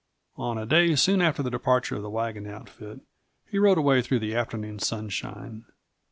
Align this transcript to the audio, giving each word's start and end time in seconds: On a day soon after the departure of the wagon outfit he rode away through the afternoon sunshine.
On 0.35 0.57
a 0.57 0.65
day 0.65 0.95
soon 0.95 1.21
after 1.21 1.43
the 1.43 1.51
departure 1.51 1.95
of 1.97 2.01
the 2.01 2.09
wagon 2.09 2.47
outfit 2.47 3.01
he 3.45 3.59
rode 3.59 3.77
away 3.77 4.01
through 4.01 4.17
the 4.17 4.33
afternoon 4.33 4.79
sunshine. 4.79 5.63